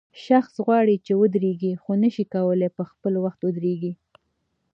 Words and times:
شخص 0.25 0.53
غواړي 0.65 0.95
چې 1.05 1.13
ودرېږي 1.21 1.71
خو 1.81 1.91
نشي 2.03 2.25
کولای 2.33 2.69
په 2.77 2.83
خپل 2.91 3.13
وخت 3.23 3.39
ودرېږي. 3.43 3.93